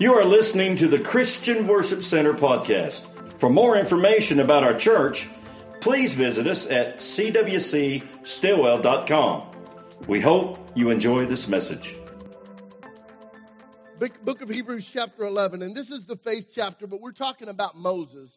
[0.00, 3.04] You are listening to the Christian Worship Center podcast.
[3.38, 5.28] For more information about our church,
[5.82, 9.50] please visit us at cwcstillwell.com.
[10.08, 11.94] We hope you enjoy this message.
[13.98, 17.76] Book of Hebrews, chapter 11, and this is the faith chapter, but we're talking about
[17.76, 18.34] Moses.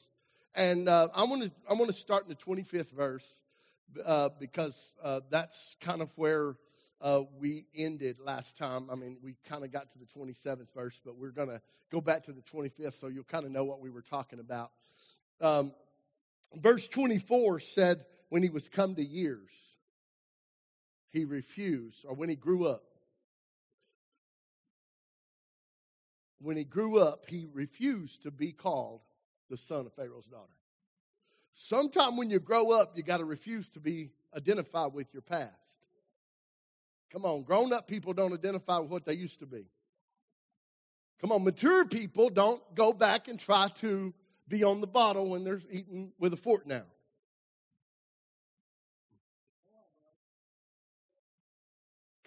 [0.53, 3.41] And uh, I want to I start in the 25th verse
[4.05, 6.57] uh, because uh, that's kind of where
[7.03, 8.89] uh, we ended last time.
[8.89, 11.61] I mean, we kind of got to the 27th verse, but we're going to
[11.91, 14.71] go back to the 25th so you'll kind of know what we were talking about.
[15.41, 15.73] Um,
[16.55, 19.51] verse 24 said, When he was come to years,
[21.09, 22.83] he refused, or when he grew up.
[26.39, 29.01] When he grew up, he refused to be called
[29.49, 30.47] the son of Pharaoh's daughter.
[31.53, 35.51] Sometime when you grow up, you got to refuse to be identified with your past.
[37.13, 39.67] Come on, grown up people don't identify with what they used to be.
[41.21, 44.13] Come on, mature people don't go back and try to
[44.47, 46.81] be on the bottle when they're eating with a fork now.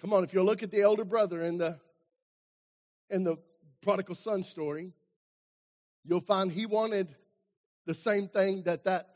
[0.00, 1.80] Come on, if you look at the elder brother in the
[3.10, 3.36] in the
[3.82, 4.92] prodigal son story,
[6.04, 7.08] you'll find he wanted
[7.86, 9.08] the same thing that that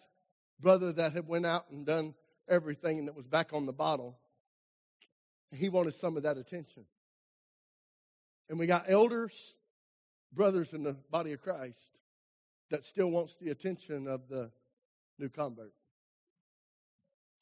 [0.59, 2.15] brother that had went out and done
[2.49, 4.19] everything and that was back on the bottle
[5.53, 6.84] he wanted some of that attention.
[8.48, 9.56] And we got elders,
[10.33, 11.79] brothers in the body of Christ
[12.70, 14.51] that still wants the attention of the
[15.19, 15.73] new convert.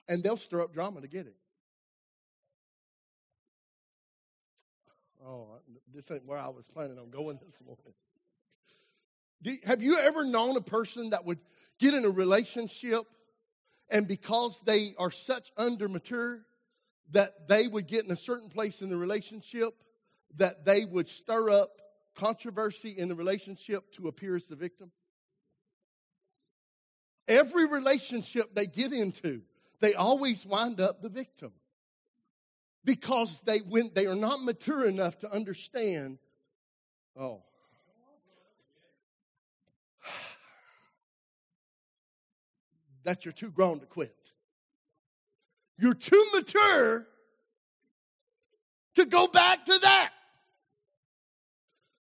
[0.08, 1.36] And they'll stir up drama to get it.
[5.24, 5.48] Oh,
[5.92, 9.60] this ain't where I was planning on going this morning.
[9.64, 11.38] have you ever known a person that would
[11.78, 13.04] get in a relationship
[13.90, 16.40] and because they are such under mature,
[17.12, 19.74] that they would get in a certain place in the relationship,
[20.36, 21.70] that they would stir up
[22.16, 24.90] controversy in the relationship to appear as the victim?
[27.26, 29.42] Every relationship they get into,
[29.80, 31.52] they always wind up the victim.
[32.84, 36.18] Because they when they are not mature enough to understand,
[37.18, 37.42] oh.
[43.04, 44.14] That you're too grown to quit.
[45.78, 47.06] You're too mature
[48.96, 50.10] to go back to that.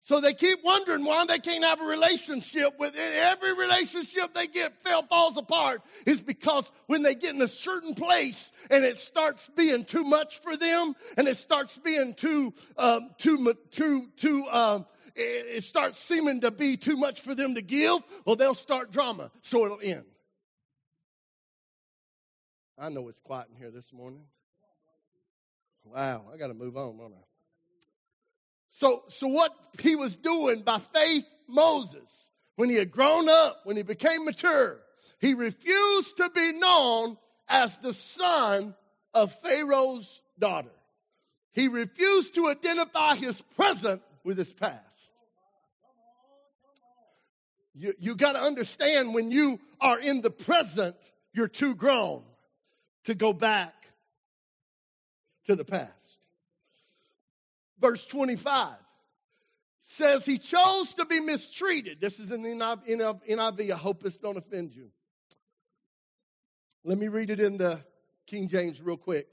[0.05, 4.79] So they keep wondering why they can't have a relationship with every relationship they get
[4.83, 9.49] fell falls apart is because when they get in a certain place and it starts
[9.57, 14.85] being too much for them and it starts being too um, too too too um,
[15.15, 18.91] it, it starts seeming to be too much for them to give, well they'll start
[18.91, 20.05] drama so it'll end.
[22.77, 24.23] I know it's quiet in here this morning.
[25.85, 27.23] Wow, I got to move on, don't I?
[28.71, 33.77] So, so what he was doing by faith, Moses, when he had grown up, when
[33.77, 34.79] he became mature,
[35.21, 38.75] he refused to be known as the son
[39.13, 40.71] of Pharaoh's daughter.
[41.53, 45.13] He refused to identify his present with his past.
[47.73, 50.97] You, you got to understand when you are in the present,
[51.31, 52.23] you're too grown
[53.05, 53.73] to go back
[55.45, 55.91] to the past.
[57.79, 58.75] Verse 25
[59.81, 62.01] says he chose to be mistreated.
[62.01, 63.71] This is in the NIV.
[63.71, 64.89] I hope this don't offend you.
[66.83, 67.79] Let me read it in the
[68.27, 69.27] King James real quick.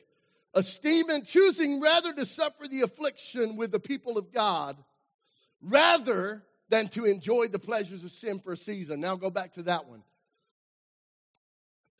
[0.55, 4.77] Esteeming, choosing rather to suffer the affliction with the people of God
[5.63, 9.01] rather than to enjoy the pleasures of sin for a season.
[9.01, 10.03] Now go back to that one.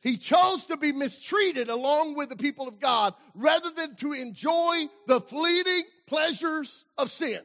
[0.03, 4.83] He chose to be mistreated along with the people of God rather than to enjoy
[5.07, 7.39] the fleeting pleasures of sin.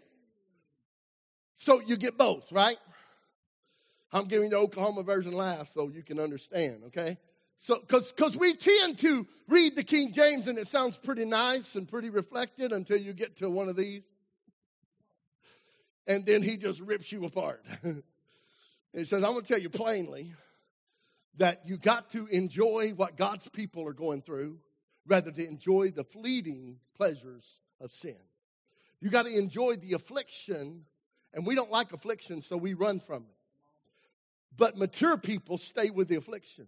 [1.55, 2.77] So you get both, right?
[4.13, 7.17] I'm giving the Oklahoma version last so you can understand, okay?
[7.59, 11.77] So, cause, cause we tend to read the King James and it sounds pretty nice
[11.77, 14.03] and pretty reflected until you get to one of these.
[16.09, 17.65] And then he just rips you apart.
[18.93, 20.33] he says, I'm going to tell you plainly
[21.39, 24.59] that you got to enjoy what God's people are going through
[25.07, 28.17] rather to enjoy the fleeting pleasures of sin.
[29.01, 30.85] You got to enjoy the affliction,
[31.33, 33.37] and we don't like affliction, so we run from it.
[34.57, 36.67] But mature people stay with the affliction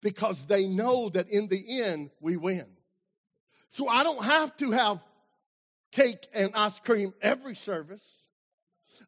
[0.00, 2.66] because they know that in the end we win.
[3.70, 5.02] So I don't have to have
[5.90, 8.06] cake and ice cream every service.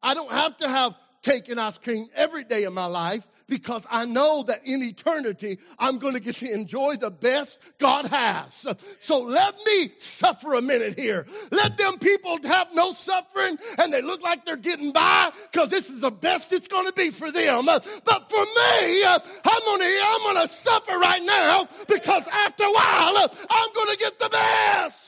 [0.03, 0.95] I don't have to have
[1.27, 5.99] and ice cream every day of my life because I know that in eternity I'm
[5.99, 8.67] going to get to enjoy the best God has.
[9.01, 11.27] So let me suffer a minute here.
[11.51, 15.91] Let them people have no suffering and they look like they're getting by because this
[15.91, 17.67] is the best it's going to be for them.
[17.67, 19.21] But for me, I'm
[19.65, 23.97] going to, I'm going to suffer right now because after a while I'm going to
[23.99, 25.08] get the best.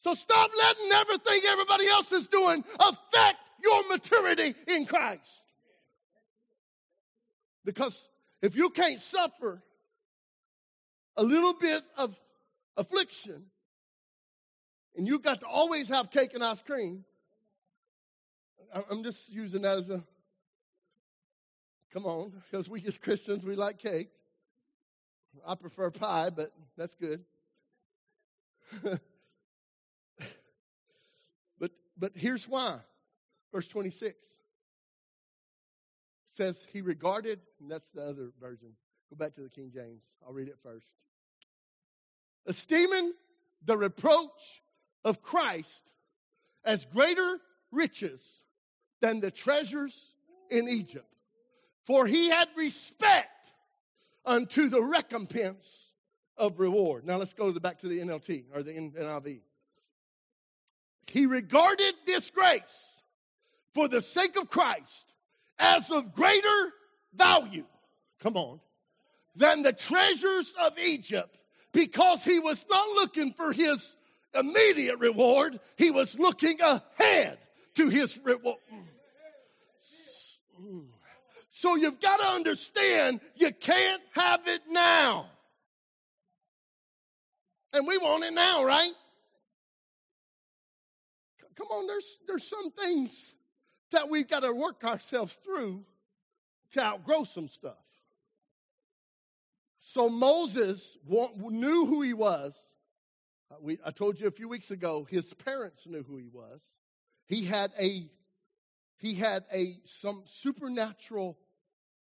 [0.00, 5.42] So stop letting everything everybody else is doing affect your maturity in Christ.
[7.64, 8.08] Because
[8.40, 9.60] if you can't suffer
[11.16, 12.18] a little bit of
[12.76, 13.44] affliction
[14.96, 17.04] and you've got to always have cake and ice cream,
[18.90, 20.02] I'm just using that as a
[21.92, 24.10] come on, because we as Christians we like cake.
[25.46, 27.24] I prefer pie, but that's good.
[31.98, 32.78] but here's why.
[33.52, 34.16] Verse 26
[36.28, 38.68] says he regarded, and that's the other version.
[39.10, 40.02] Go back to the King James.
[40.26, 40.86] I'll read it first.
[42.46, 43.12] Esteeming
[43.64, 44.62] the reproach
[45.04, 45.90] of Christ
[46.64, 47.38] as greater
[47.72, 48.24] riches
[49.00, 49.94] than the treasures
[50.50, 51.06] in Egypt.
[51.84, 53.52] For he had respect
[54.24, 55.92] unto the recompense
[56.36, 57.04] of reward.
[57.06, 59.40] Now let's go back to the NLT or the NIV.
[61.10, 63.00] He regarded disgrace
[63.74, 65.14] for the sake of Christ
[65.58, 66.72] as of greater
[67.14, 67.64] value,
[68.20, 68.60] come on,
[69.36, 71.34] than the treasures of Egypt
[71.72, 73.96] because he was not looking for his
[74.34, 75.58] immediate reward.
[75.76, 77.38] He was looking ahead
[77.74, 78.58] to his reward.
[81.50, 85.26] So you've got to understand you can't have it now.
[87.72, 88.92] And we want it now, right?
[91.58, 93.34] Come on, there's, there's some things
[93.90, 95.84] that we've got to work ourselves through
[96.72, 97.74] to outgrow some stuff.
[99.80, 102.56] So Moses knew who he was.
[103.50, 106.62] Uh, we, I told you a few weeks ago, his parents knew who he was.
[107.26, 108.08] He had a,
[108.98, 111.36] he had a, some supernatural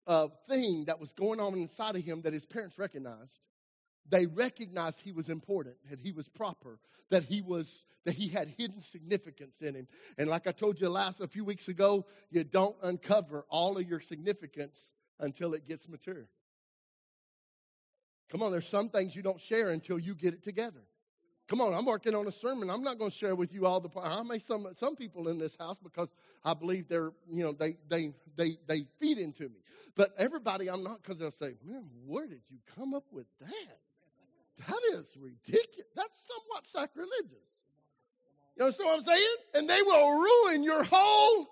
[0.06, 3.40] uh, thing that was going on inside of him that his parents recognized
[4.10, 6.78] they recognized he was important, that he was proper,
[7.10, 9.86] that he was that he had hidden significance in him.
[10.18, 13.88] And like I told you last a few weeks ago, you don't uncover all of
[13.88, 16.26] your significance until it gets mature.
[18.30, 20.80] Come on, there's some things you don't share until you get it together.
[21.48, 22.70] Come on, I'm working on a sermon.
[22.70, 23.90] I'm not going to share with you all the.
[24.00, 26.12] I may some some people in this house because
[26.44, 29.60] I believe they're you know they they they they feed into me.
[29.96, 33.78] But everybody, I'm not because they'll say, man, where did you come up with that?
[34.66, 35.90] That is ridiculous.
[35.96, 37.46] That's somewhat sacrilegious.
[38.56, 39.36] You understand what I'm saying?
[39.54, 41.46] And they will ruin your whole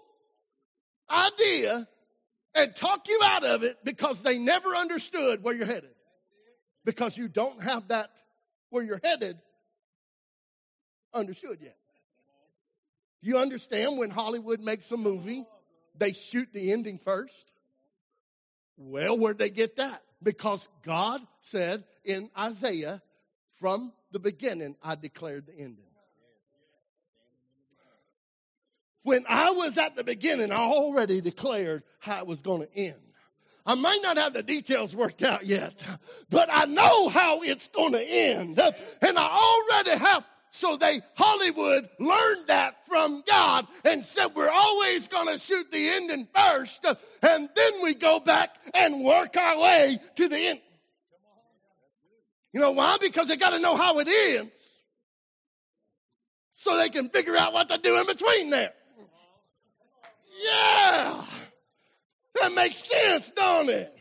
[1.11, 1.89] idea
[2.55, 5.95] and talk you out of it because they never understood where you're headed.
[6.85, 8.11] Because you don't have that
[8.71, 9.39] where you're headed
[11.15, 11.77] understood yet.
[13.21, 15.45] You understand when Hollywood makes a movie,
[15.97, 17.51] they shoot the ending first?
[18.77, 20.03] Well, where'd they get that?
[20.23, 23.03] Because God said in Isaiah,
[23.61, 25.85] from the beginning, I declared the ending.
[29.03, 32.97] When I was at the beginning, I already declared how it was going to end.
[33.65, 35.83] I might not have the details worked out yet,
[36.31, 38.59] but I know how it's going to end.
[38.59, 40.25] And I already have
[40.59, 45.89] so they, Hollywood learned that from God and said we're always going to shoot the
[45.89, 46.85] ending first
[47.23, 50.61] and then we go back and work our way to the end.
[52.53, 52.99] You know why?
[53.01, 54.53] Because they got to know how it ends
[56.57, 58.73] so they can figure out what to do in between there.
[60.45, 61.25] Yeah.
[62.41, 63.98] That makes sense, don't it?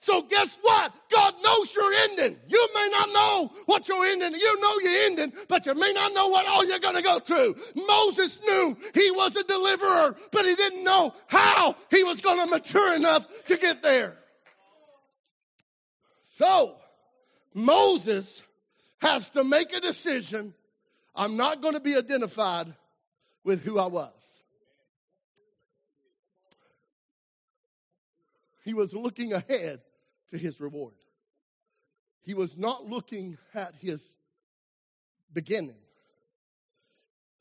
[0.00, 0.92] So guess what?
[1.10, 2.36] God knows your ending.
[2.48, 6.14] You may not know what your ending, you know your ending, but you may not
[6.14, 7.56] know what all you're going to go through.
[7.74, 12.46] Moses knew he was a deliverer, but he didn't know how he was going to
[12.46, 14.16] mature enough to get there.
[16.34, 16.76] So,
[17.52, 18.40] Moses
[18.98, 20.54] has to make a decision.
[21.16, 22.72] I'm not going to be identified
[23.42, 24.12] with who I was.
[28.64, 29.80] He was looking ahead
[30.30, 30.94] to his reward.
[32.22, 34.06] He was not looking at his
[35.32, 35.76] beginning.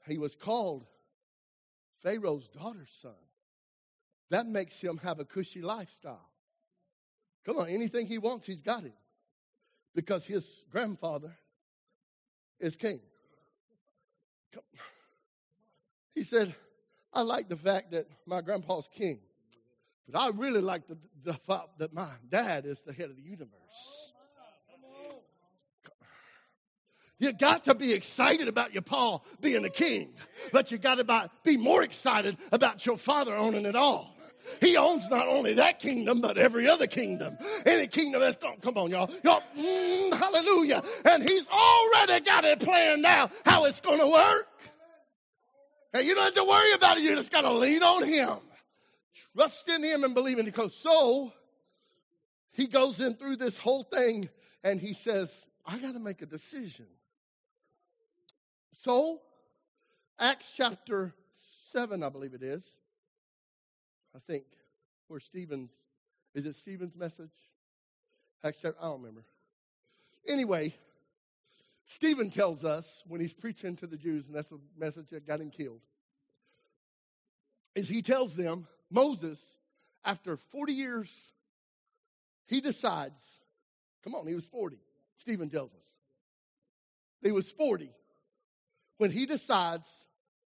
[0.07, 0.85] He was called
[2.03, 3.11] Pharaoh's daughter's son.
[4.29, 6.29] That makes him have a cushy lifestyle.
[7.45, 8.95] Come on, anything he wants, he's got it.
[9.95, 11.35] Because his grandfather
[12.59, 12.99] is king.
[16.13, 16.53] He said,
[17.13, 19.19] I like the fact that my grandpa's king,
[20.09, 23.21] but I really like the, the fact that my dad is the head of the
[23.21, 24.11] universe.
[27.19, 30.13] You got to be excited about your Paul being a king,
[30.51, 34.13] but you got to be more excited about your father owning it all.
[34.61, 37.37] He owns not only that kingdom, but every other kingdom.
[37.65, 39.09] Any kingdom that's going, come on, y'all.
[39.23, 40.83] Y'all, mm, hallelujah.
[41.03, 44.47] And he's already got it planned out how it's going to work.
[45.93, 47.03] And you don't have to worry about it.
[47.03, 48.37] You just got to lean on him.
[49.35, 50.69] Trust in him and believe in him.
[50.69, 51.31] So,
[52.53, 54.29] he goes in through this whole thing
[54.63, 56.87] and he says, I got to make a decision.
[58.77, 59.21] So,
[60.19, 61.13] Acts chapter
[61.71, 62.65] 7, I believe it is.
[64.15, 64.45] I think,
[65.07, 65.71] where Stephen's,
[66.33, 67.29] is it Stephen's message?
[68.43, 69.23] Acts chapter, I don't remember.
[70.27, 70.75] Anyway,
[71.85, 75.39] Stephen tells us when he's preaching to the Jews, and that's the message that got
[75.39, 75.81] him killed,
[77.75, 79.39] is he tells them, Moses,
[80.03, 81.31] after 40 years,
[82.47, 83.21] he decides,
[84.03, 84.77] come on, he was 40.
[85.17, 85.85] Stephen tells us.
[87.21, 87.89] He was 40
[88.97, 89.87] when he decides,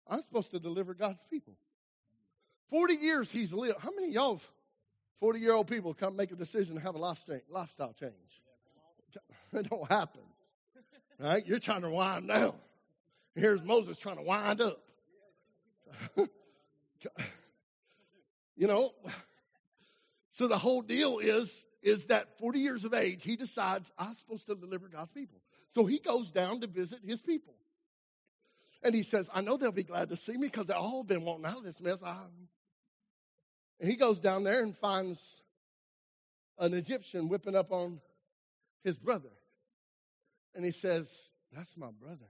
[0.08, 1.54] I'm supposed to deliver God's people.
[2.70, 3.80] 40 years he's lived.
[3.80, 4.42] How many y'all
[5.20, 8.14] 40 year old people come make a decision to have a lifestyle change?
[9.54, 10.22] It don't happen.
[11.20, 11.46] Right?
[11.46, 12.56] You're trying to wind down.
[13.36, 14.80] Here's Moses trying to wind up.
[18.56, 18.92] you know,
[20.32, 24.48] so the whole deal is is that 40 years of age, he decides I'm supposed
[24.48, 25.42] to deliver God's people.
[25.72, 27.56] So he goes down to visit his people.
[28.84, 31.24] And he says, I know they'll be glad to see me because they've all been
[31.24, 32.04] wanting out of this mess.
[32.04, 32.16] I...
[33.80, 35.20] And he goes down there and finds
[36.60, 38.00] an Egyptian whipping up on
[38.84, 39.30] his brother.
[40.56, 41.10] And he says,
[41.52, 42.30] That's my brother.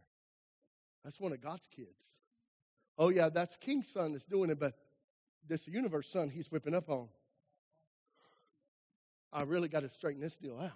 [1.03, 1.89] That's one of God's kids.
[2.97, 4.73] Oh, yeah, that's King's son that's doing it, but
[5.47, 7.07] this universe son he's whipping up on.
[9.31, 10.71] I really got to straighten this deal out.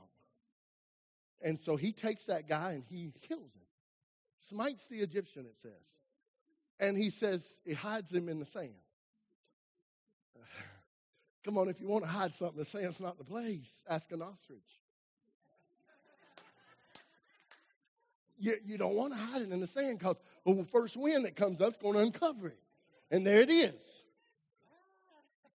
[1.41, 3.67] And so he takes that guy and he kills him
[4.39, 5.71] smites the Egyptian, it says.
[6.79, 8.69] And he says he hides him in the sand.
[11.43, 13.83] Come on, if you want to hide something, the sand's not the place.
[13.89, 14.59] Ask an ostrich.
[18.39, 21.35] You, you don't want to hide it in the sand because the first wind that
[21.35, 22.59] comes up is going to uncover it.
[23.09, 24.03] And there it is.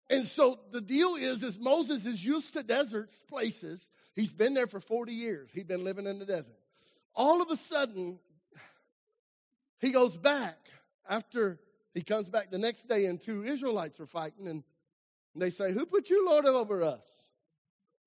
[0.09, 3.87] And so the deal is, is Moses is used to deserts, places.
[4.15, 5.49] He's been there for 40 years.
[5.53, 6.55] He's been living in the desert.
[7.13, 8.19] All of a sudden,
[9.79, 10.57] he goes back
[11.09, 11.59] after
[11.93, 14.63] he comes back the next day, and two Israelites are fighting, and
[15.35, 17.03] they say, Who put you Lord over us?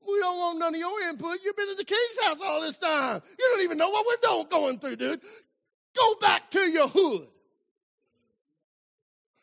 [0.06, 1.38] We don't want none of your input.
[1.44, 3.20] You've been in the king's house all this time.
[3.38, 5.20] You don't even know what we're going through, dude.
[5.96, 7.26] Go back to your hood.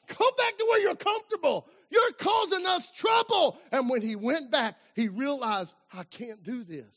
[0.07, 1.67] Go back to where you're comfortable.
[1.89, 3.57] You're causing us trouble.
[3.71, 6.95] And when he went back, he realized, I can't do this.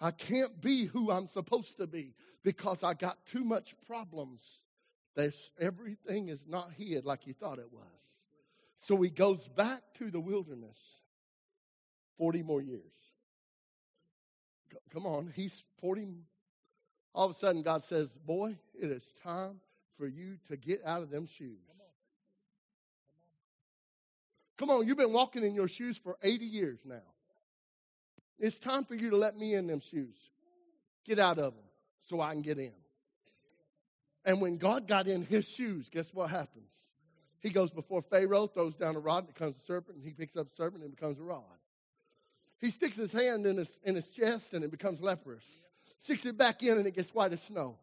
[0.00, 4.42] I can't be who I'm supposed to be because I got too much problems.
[5.14, 7.84] There's, everything is not hid like he thought it was.
[8.76, 10.78] So he goes back to the wilderness
[12.16, 12.80] 40 more years.
[14.92, 16.08] Come on, he's 40.
[17.14, 19.60] All of a sudden, God says, Boy, it is time
[19.98, 21.58] for you to get out of them shoes.
[24.60, 27.00] Come on, you've been walking in your shoes for 80 years now.
[28.38, 30.14] It's time for you to let me in them shoes.
[31.06, 31.64] Get out of them
[32.02, 32.74] so I can get in.
[34.22, 36.70] And when God got in his shoes, guess what happens?
[37.40, 40.36] He goes before Pharaoh, throws down a rod, and becomes a serpent, and he picks
[40.36, 41.42] up a serpent and becomes a rod.
[42.60, 45.46] He sticks his hand in his, in his chest and it becomes leprous.
[46.00, 47.78] Sticks it back in and it gets white as snow.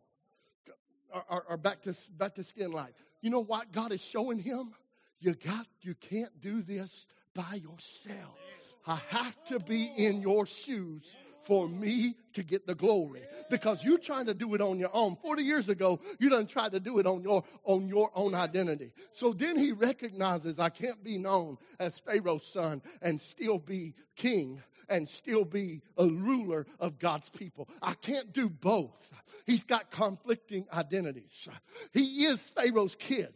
[1.12, 2.94] Or, or, or back to back to skin light.
[3.22, 4.76] You know what God is showing him?
[5.20, 8.38] You got you can't do this by yourself.
[8.86, 13.98] I have to be in your shoes for me to get the glory because you're
[13.98, 17.00] trying to do it on your own 40 years ago you done tried to do
[17.00, 21.58] it on your on your own identity so then he recognizes i can't be known
[21.80, 27.68] as pharaoh's son and still be king and still be a ruler of God's people.
[27.82, 29.14] I can't do both.
[29.46, 31.50] He's got conflicting identities.
[31.94, 33.34] He is Pharaoh's kid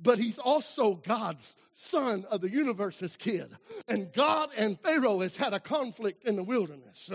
[0.00, 3.48] but he's also God's son of the universe's kid.
[3.88, 7.10] And God and Pharaoh has had a conflict in the wilderness.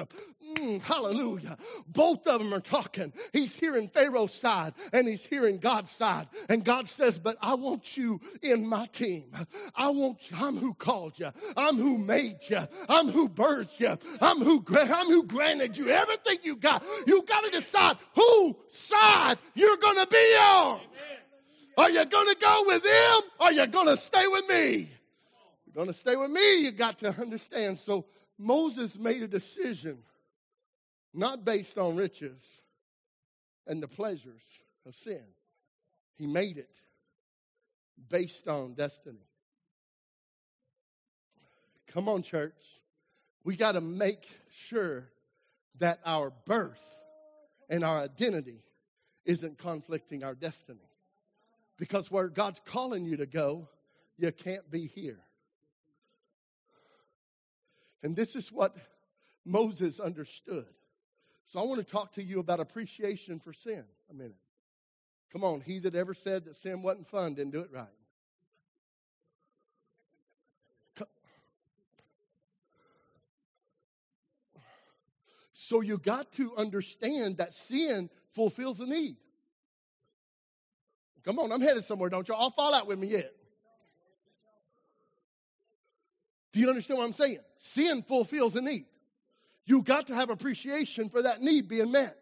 [0.55, 1.57] Mm, hallelujah.
[1.87, 3.13] Both of them are talking.
[3.33, 6.27] He's hearing Pharaoh's side and he's hearing God's side.
[6.49, 9.31] And God says, but I want you in my team.
[9.75, 10.37] I want you.
[10.39, 11.31] I'm who called you.
[11.55, 12.67] I'm who made you.
[12.87, 13.97] I'm who birthed you.
[14.21, 16.83] I'm who, I'm who granted you everything you got.
[17.07, 20.79] You got to decide whose side you're going to be on.
[20.79, 21.28] Amen.
[21.79, 24.89] Are you going to go with or are you going to stay with me?
[25.65, 27.77] You're going to stay with me, you got to understand.
[27.77, 28.05] So
[28.37, 29.99] Moses made a decision
[31.13, 32.61] not based on riches
[33.65, 34.43] and the pleasures
[34.85, 35.21] of sin.
[36.15, 36.75] He made it
[38.09, 39.25] based on destiny.
[41.93, 42.61] Come on, church.
[43.45, 44.27] We got to make
[44.67, 45.07] sure
[45.79, 46.83] that our birth
[47.69, 48.63] and our identity
[49.23, 50.81] isn't conflicting our destiny.
[51.79, 53.69] Because where God's calling you to go,
[54.17, 55.19] you can't be here.
[58.03, 58.75] And this is what
[59.45, 60.65] Moses understood.
[61.47, 64.35] So I want to talk to you about appreciation for sin a minute.
[65.31, 67.87] Come on, he that ever said that sin wasn't fun didn't do it right.
[75.53, 79.17] So you got to understand that sin fulfills a need.
[81.29, 82.33] Come on, I'm headed somewhere, don't you?
[82.33, 83.31] All fall out with me yet.
[86.53, 87.37] Do you understand what I'm saying?
[87.59, 88.87] Sin fulfills a need.
[89.63, 92.17] You got to have appreciation for that need being met.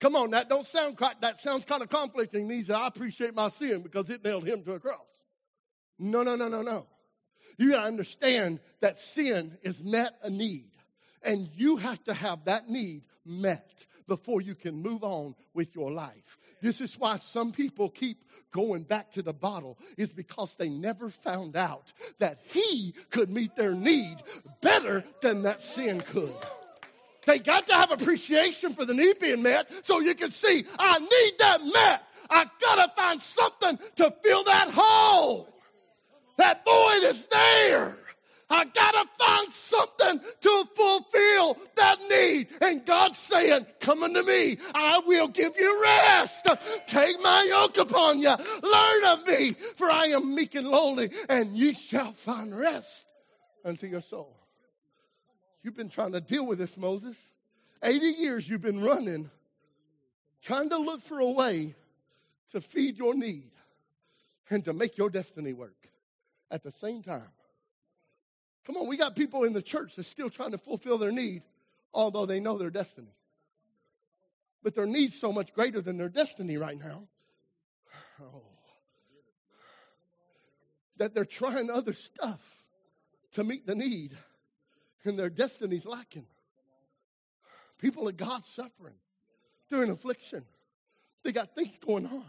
[0.00, 2.50] Come on, that don't sound that sounds kind of conflicting.
[2.50, 5.00] He said, I appreciate my sin because it nailed him to a cross.
[5.98, 6.86] No, no, no, no, no.
[7.56, 10.68] You gotta understand that sin is met a need.
[11.22, 15.92] And you have to have that need met before you can move on with your
[15.92, 16.38] life.
[16.60, 21.10] This is why some people keep going back to the bottle is because they never
[21.10, 24.16] found out that he could meet their need
[24.60, 26.34] better than that sin could.
[27.26, 30.98] They got to have appreciation for the need being met so you can see, I
[30.98, 32.02] need that met.
[32.30, 35.48] I gotta find something to fill that hole.
[36.38, 37.96] That void is there.
[38.50, 42.48] I gotta find something to fulfill that need.
[42.60, 44.58] And God's saying, come unto me.
[44.74, 46.48] I will give you rest.
[46.86, 48.30] Take my yoke upon you.
[48.30, 53.04] Learn of me, for I am meek and lowly, and ye shall find rest
[53.64, 54.34] unto your soul.
[55.62, 57.16] You've been trying to deal with this, Moses.
[57.82, 59.30] 80 years you've been running,
[60.42, 61.74] trying to look for a way
[62.52, 63.50] to feed your need
[64.50, 65.76] and to make your destiny work
[66.50, 67.28] at the same time.
[68.68, 71.42] Come on, we got people in the church that's still trying to fulfill their need,
[71.94, 73.14] although they know their destiny.
[74.62, 77.08] But their need's so much greater than their destiny right now.
[78.20, 78.42] Oh.
[80.98, 82.42] That they're trying other stuff
[83.32, 84.14] to meet the need,
[85.04, 86.26] and their destiny's lacking.
[87.78, 88.96] People of God suffering.
[89.70, 90.44] They're in affliction.
[91.24, 92.24] They got things going on.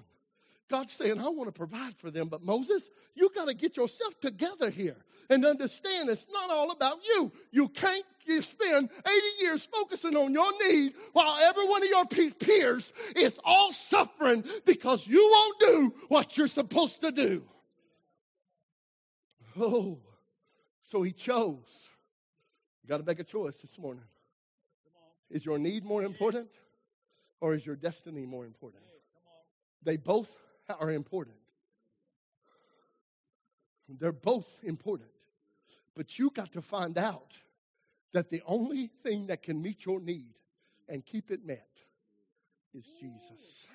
[0.70, 2.28] God's saying, I want to provide for them.
[2.28, 4.96] But Moses, you got to get yourself together here
[5.30, 7.32] and understand it's not all about you.
[7.52, 8.06] You can't
[8.42, 13.72] spend 80 years focusing on your need while every one of your peers is all
[13.72, 17.44] suffering because you won't do what you're supposed to do.
[19.60, 19.98] Oh,
[20.84, 21.90] so he chose.
[22.84, 24.04] You got to make a choice this morning.
[25.32, 26.50] Is your need more important
[27.42, 28.84] or is your destiny more important?
[29.84, 30.32] They both
[30.80, 31.36] are important.
[33.88, 35.10] They're both important.
[35.96, 37.38] But you got to find out
[38.14, 40.34] that the only thing that can meet your need
[40.88, 41.68] and keep it met
[42.74, 43.68] is Jesus.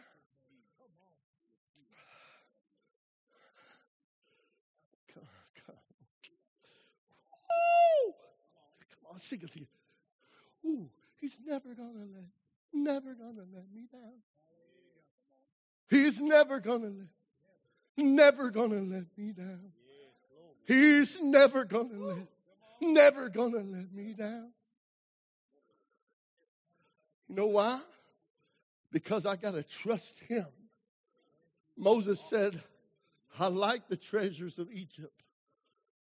[5.13, 5.75] Come on,
[8.91, 9.67] come on, sing it to you.
[10.71, 12.25] Ooh, he's never gonna let,
[12.73, 14.13] never gonna let me down.
[15.91, 17.09] He's never gonna let,
[17.97, 19.73] never gonna let me down.
[20.67, 22.27] He's never gonna let,
[22.81, 24.51] never gonna let me down.
[27.29, 27.81] You know why?
[28.91, 30.47] Because I gotta trust him.
[31.77, 32.61] Moses said,
[33.39, 35.23] I like the treasures of Egypt,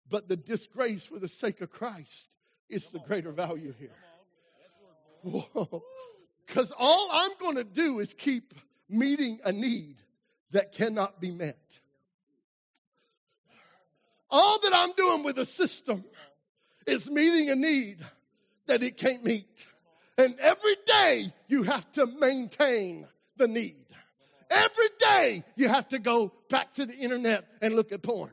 [0.09, 2.29] but the disgrace for the sake of Christ
[2.69, 3.95] is the greater value here.
[6.45, 8.53] Because all I'm going to do is keep
[8.89, 9.95] meeting a need
[10.51, 11.57] that cannot be met.
[14.29, 16.03] All that I'm doing with the system
[16.85, 17.97] is meeting a need
[18.67, 19.67] that it can't meet.
[20.17, 23.85] And every day you have to maintain the need.
[24.49, 28.31] Every day you have to go back to the internet and look at porn.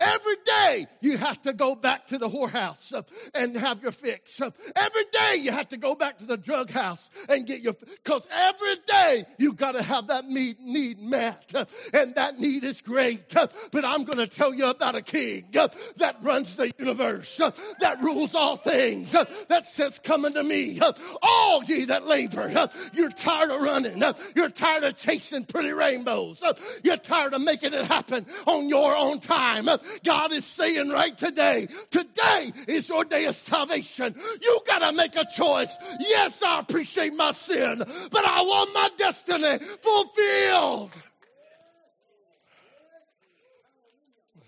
[0.00, 3.02] Every day you have to go back to the whorehouse uh,
[3.34, 4.40] and have your fix.
[4.40, 7.74] Uh, every day you have to go back to the drug house and get your,
[8.04, 11.52] cause every day you gotta have that need, need met.
[11.54, 13.34] Uh, and that need is great.
[13.36, 17.50] Uh, but I'm gonna tell you about a king uh, that runs the universe, uh,
[17.80, 19.12] that rules all things,
[19.48, 20.80] that says, come unto me,
[21.22, 22.68] all ye that labor.
[22.92, 24.02] You're tired of running.
[24.34, 26.42] You're tired of chasing pretty rainbows.
[26.82, 29.68] You're tired of making it happen on your own time.
[30.04, 34.14] God is saying right today, today is your day of salvation.
[34.42, 35.76] You gotta make a choice.
[36.00, 40.92] Yes, I appreciate my sin, but I want my destiny fulfilled.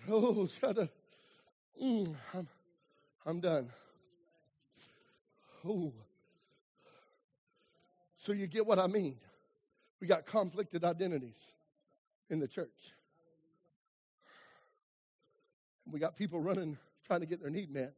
[0.08, 0.88] Oh, shut up.
[1.82, 2.48] Mm, I'm,
[3.26, 3.68] I'm done.
[5.64, 5.92] Oh.
[8.16, 9.16] So you get what I mean.
[10.00, 11.52] We got conflicted identities
[12.30, 12.92] in the church.
[15.90, 17.94] We got people running, trying to get their need met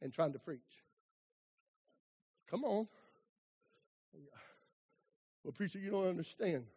[0.00, 0.60] and trying to preach.
[2.50, 2.86] Come on.
[5.42, 6.64] Well, preacher, you don't understand.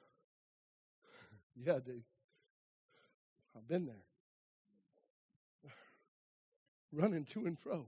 [1.58, 2.02] Yeah, I do.
[3.56, 5.72] I've been there.
[6.92, 7.88] Running to and fro.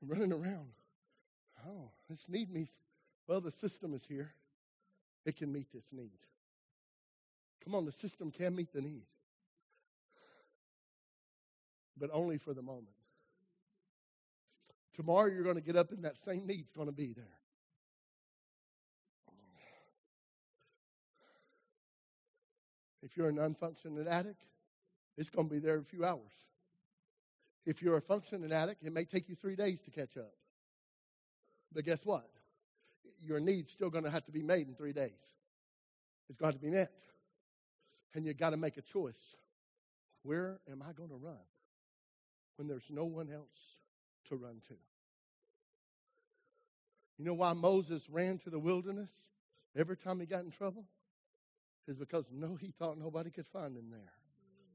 [0.00, 0.68] Running around.
[1.66, 2.68] Oh, this need me.
[3.26, 4.32] Well, the system is here.
[5.26, 6.20] It can meet this need.
[7.64, 9.02] Come on, the system can meet the need
[11.98, 12.88] but only for the moment.
[14.94, 17.24] Tomorrow you're going to get up and that same need's going to be there.
[23.02, 24.42] If you're an unfunctioning addict,
[25.18, 26.46] it's going to be there in a few hours.
[27.66, 30.32] If you're a functioning addict, it may take you three days to catch up.
[31.72, 32.28] But guess what?
[33.20, 35.34] Your need's still going to have to be made in three days.
[36.28, 36.92] It's going to, to be met.
[38.14, 39.36] And you've got to make a choice.
[40.22, 41.36] Where am I going to run?
[42.56, 43.80] When there's no one else
[44.28, 44.74] to run to.
[47.18, 49.10] You know why Moses ran to the wilderness
[49.76, 50.84] every time he got in trouble?
[51.86, 54.12] Is because no, he thought nobody could find him there.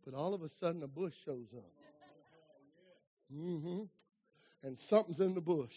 [0.05, 1.71] But all of a sudden, a bush shows up.
[3.35, 3.83] Mm-hmm.
[4.63, 5.75] And something's in the bush.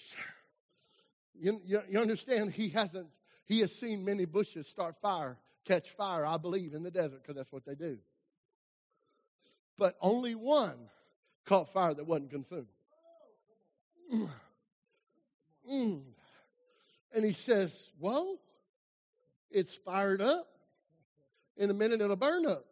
[1.35, 2.53] You, you, you understand?
[2.53, 3.09] He hasn't.
[3.47, 5.37] He has seen many bushes start fire,
[5.67, 6.25] catch fire.
[6.27, 7.99] I believe in the desert because that's what they do.
[9.79, 10.77] But only one
[11.47, 12.69] caught fire that wasn't consumed.
[15.71, 16.03] Mm.
[17.15, 18.39] And he says, Well,
[19.51, 20.47] it's fired up.
[21.57, 22.65] In a minute, it'll burn up.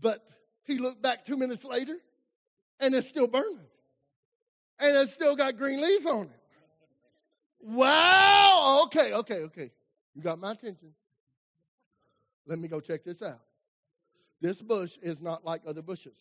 [0.00, 0.24] But
[0.64, 1.96] he looked back two minutes later,
[2.80, 3.58] and it's still burning.
[4.80, 6.30] And it's still got green leaves on it.
[7.60, 8.82] Wow.
[8.86, 9.70] Okay, okay, okay.
[10.14, 10.92] You got my attention.
[12.46, 13.40] Let me go check this out.
[14.40, 16.16] This bush is not like other bushes.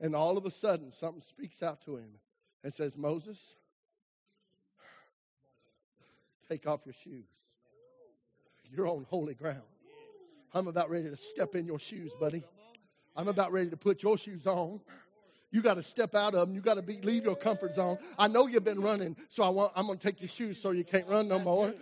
[0.00, 2.08] And all of a sudden, something speaks out to him
[2.64, 3.54] and says, Moses,
[6.48, 7.26] take off your shoes.
[8.70, 9.62] You're on holy ground.
[10.52, 12.42] I'm about ready to step in your shoes, buddy.
[13.16, 14.80] I'm about ready to put your shoes on.
[15.50, 16.54] You got to step out of them.
[16.54, 17.98] You got to be leave your comfort zone.
[18.18, 20.72] I know you've been running, so I want, I'm going to take your shoes so
[20.72, 21.72] you can't run no more.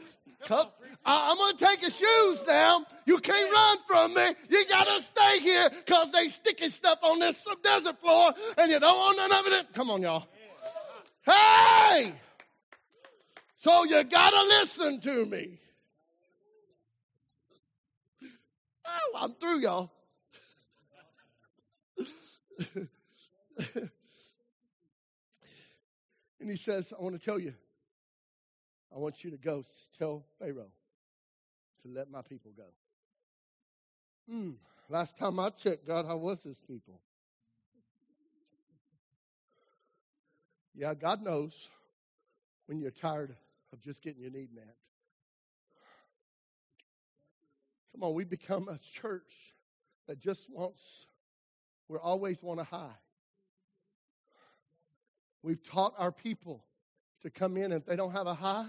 [0.47, 0.67] Come,
[1.05, 2.87] I, am going to take your shoes down.
[3.05, 4.27] You can't run from me.
[4.49, 8.79] You got to stay here because they sticky stuff on this desert floor and you
[8.79, 9.73] don't want none of it.
[9.75, 10.25] Come on, y'all.
[11.25, 12.13] Hey!
[13.57, 15.59] So you got to listen to me.
[18.87, 19.91] Oh, I'm through, y'all.
[26.41, 27.55] and he says, I want to tell you,
[28.97, 29.63] I want you to go
[29.99, 30.73] tell Pharaoh
[31.83, 32.65] to let my people go.
[34.27, 34.53] Hmm.
[34.89, 36.99] Last time I checked, God, how was his people?
[40.75, 41.69] Yeah, God knows
[42.67, 43.37] when you're tired
[43.75, 44.75] of just getting your need met.
[47.93, 49.55] Come on, we become a church
[50.09, 51.07] that just wants,
[51.89, 52.97] we always want a high.
[55.43, 56.65] We've taught our people
[57.23, 58.67] to come in, and if they don't have a high,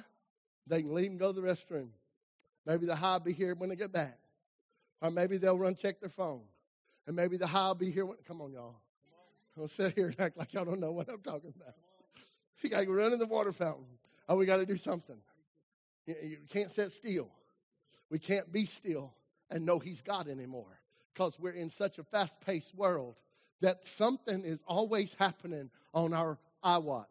[0.67, 1.89] they can leave and go to the restroom.
[2.65, 4.17] Maybe the high will be here when they get back.
[5.01, 6.41] Or maybe they'll run check their phone.
[7.05, 8.75] And maybe the high will be here when, come on, y'all.
[9.55, 11.73] Don't sit here and act like y'all don't know what I'm talking about.
[12.63, 13.85] You got to run in the water fountain.
[14.27, 15.17] Oh, we got to do something.
[16.07, 17.29] You can't sit still.
[18.09, 19.13] We can't be still
[19.51, 20.79] and know He's God anymore
[21.13, 23.15] because we're in such a fast paced world
[23.61, 27.05] that something is always happening on our iWatch.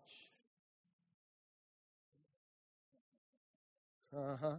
[4.17, 4.57] Uh huh.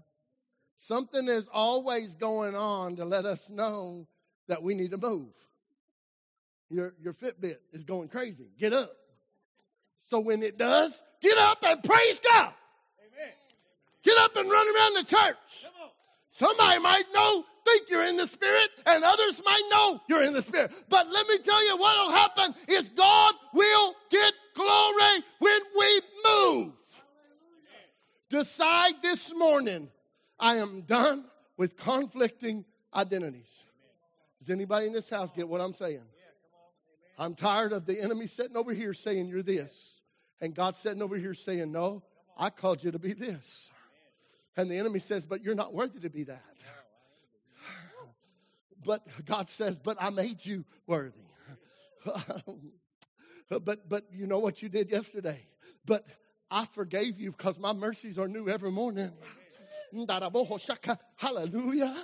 [0.78, 4.08] Something is always going on to let us know
[4.48, 5.30] that we need to move.
[6.70, 8.48] Your, your Fitbit is going crazy.
[8.60, 8.91] Get up.
[10.02, 12.54] So when it does, get up and praise God.
[13.00, 13.34] Amen.
[14.04, 15.65] Get up and run around the church.
[16.32, 20.41] Somebody might know, think you're in the Spirit, and others might know you're in the
[20.41, 20.72] Spirit.
[20.88, 26.02] But let me tell you what will happen is God will get glory when we
[26.26, 26.74] move.
[28.30, 29.90] Decide this morning,
[30.40, 31.24] I am done
[31.56, 33.66] with conflicting identities.
[34.40, 36.04] Does anybody in this house get what I'm saying?
[37.18, 40.02] I'm tired of the enemy sitting over here saying you're this,
[40.42, 42.04] and God sitting over here saying, No,
[42.38, 43.72] I called you to be this.
[44.56, 46.44] And the enemy says, But you're not worthy to be that.
[48.86, 51.18] But God says, But I made you worthy.
[53.50, 55.42] but but you know what you did yesterday.
[55.86, 56.06] But
[56.49, 59.12] I forgave you because my mercies are new every morning.
[61.17, 61.95] Hallelujah.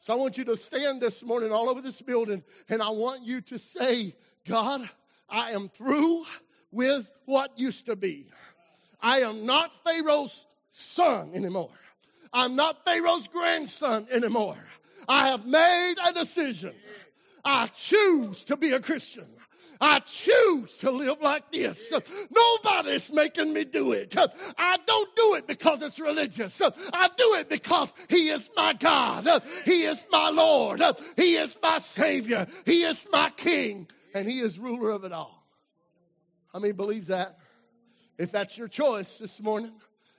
[0.00, 3.24] So I want you to stand this morning all over this building and I want
[3.24, 4.14] you to say,
[4.46, 4.88] God,
[5.28, 6.24] I am through
[6.70, 8.26] with what used to be.
[9.00, 11.70] I am not Pharaoh's son anymore.
[12.32, 14.58] I'm not Pharaoh's grandson anymore.
[15.08, 16.74] I have made a decision.
[17.44, 19.26] I choose to be a Christian.
[19.80, 21.92] I choose to live like this.
[22.30, 24.16] Nobody's making me do it.
[24.58, 26.60] I don't do it because it's religious.
[26.60, 29.42] I do it because He is my God.
[29.64, 30.82] He is my Lord.
[31.16, 32.46] He is my Savior.
[32.64, 33.88] He is my King.
[34.14, 35.46] And He is ruler of it all.
[36.52, 37.38] How many believes that?
[38.16, 39.72] If that's your choice this morning,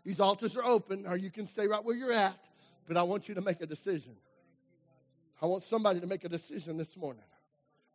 [0.06, 2.40] these altars are open, or you can stay right where you're at.
[2.88, 4.16] But I want you to make a decision.
[5.42, 7.24] I want somebody to make a decision this morning.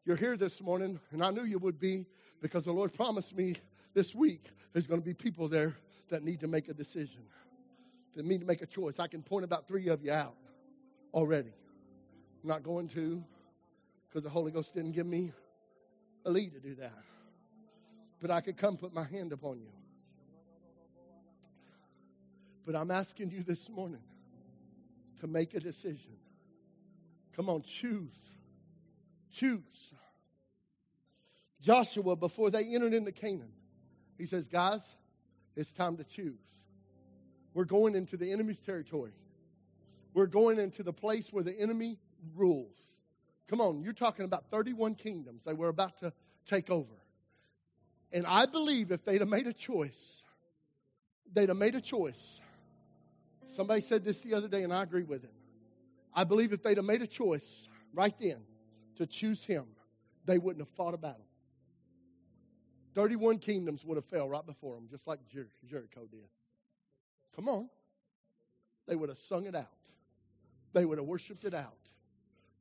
[0.06, 2.04] You're here this morning, and I knew you would be
[2.42, 3.56] because the Lord promised me
[3.94, 5.74] this week there's going to be people there
[6.10, 7.22] that need to make a decision,
[8.14, 9.00] that need to make a choice.
[9.00, 10.34] I can point about three of you out
[11.14, 11.54] already.
[12.42, 13.24] I'm not going to
[14.06, 15.32] because the Holy Ghost didn't give me
[16.26, 16.92] a lead to do that.
[18.20, 19.72] But I could come put my hand upon you.
[22.66, 24.02] But I'm asking you this morning
[25.20, 26.12] to make a decision.
[27.34, 28.32] Come on, choose
[29.34, 29.92] choose.
[31.60, 33.52] Joshua, before they entered into Canaan,
[34.18, 34.82] he says, Guys,
[35.56, 36.38] it's time to choose.
[37.54, 39.12] We're going into the enemy's territory.
[40.12, 41.98] We're going into the place where the enemy
[42.36, 42.76] rules.
[43.48, 46.12] Come on, you're talking about 31 kingdoms they were about to
[46.46, 46.94] take over.
[48.12, 50.22] And I believe if they'd have made a choice,
[51.32, 52.40] they'd have made a choice.
[53.54, 55.32] Somebody said this the other day, and I agree with it.
[56.14, 58.38] I believe if they'd have made a choice right then,
[58.96, 59.64] to choose him,
[60.24, 61.26] they wouldn't have fought a battle.
[62.94, 66.28] 31 kingdoms would have fell right before them, just like Jer- Jericho did.
[67.34, 67.68] Come on.
[68.86, 69.66] They would have sung it out.
[70.72, 71.72] They would have worshiped it out.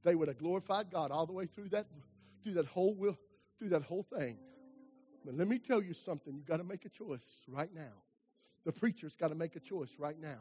[0.04, 1.86] They would have glorified God all the way through that,
[2.43, 2.96] through that whole
[3.58, 4.38] through that whole thing.
[5.26, 6.36] But let me tell you something.
[6.36, 7.93] You've got to make a choice right now.
[8.65, 10.39] The preacher's got to make a choice right now.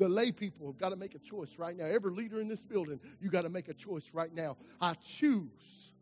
[0.00, 1.84] The lay people have got to make a choice right now.
[1.84, 4.56] Every leader in this building, you got to make a choice right now.
[4.80, 5.92] I choose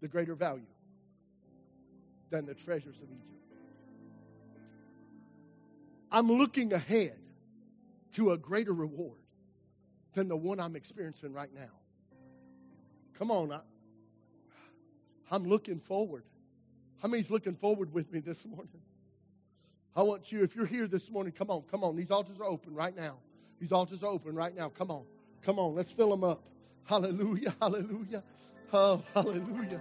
[0.00, 0.62] the greater value
[2.30, 3.56] than the treasures of Egypt.
[6.12, 7.18] I'm looking ahead
[8.12, 9.18] to a greater reward
[10.12, 11.72] than the one I'm experiencing right now.
[13.18, 13.62] Come on, I,
[15.28, 16.22] I'm looking forward.
[17.02, 18.80] How many's looking forward with me this morning?
[19.96, 21.96] I want you, if you're here this morning, come on, come on.
[21.96, 23.16] These altars are open right now.
[23.60, 24.70] These altars are open right now.
[24.70, 25.04] Come on.
[25.42, 25.74] Come on.
[25.74, 26.42] Let's fill them up.
[26.84, 27.54] Hallelujah.
[27.60, 28.24] Hallelujah.
[28.72, 29.80] Oh, hallelujah.